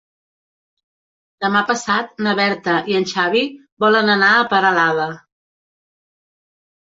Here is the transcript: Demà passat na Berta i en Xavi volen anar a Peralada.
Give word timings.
Demà 1.43 1.59
passat 1.71 2.23
na 2.27 2.33
Berta 2.39 2.73
i 2.93 2.97
en 2.99 3.05
Xavi 3.13 3.43
volen 3.85 4.09
anar 4.13 4.31
a 4.39 4.47
Peralada. 4.55 5.05